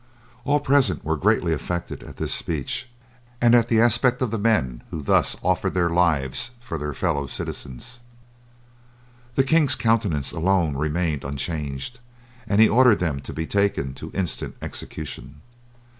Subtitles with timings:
[0.45, 2.89] All present were greatly affected at this speech,
[3.39, 7.99] and at the aspect of men who thus offered their lives for their fellow citizens.
[9.35, 11.99] The king's countenance alone remained unchanged,
[12.47, 15.41] and he ordered them to be taken to instant execution.